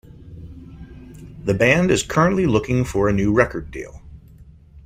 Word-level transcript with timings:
The 1.45 1.53
band 1.53 1.91
is 1.91 2.01
currently 2.01 2.47
looking 2.47 2.83
for 2.85 3.07
a 3.07 3.13
new 3.13 3.31
record 3.31 3.69
deal. 3.69 4.01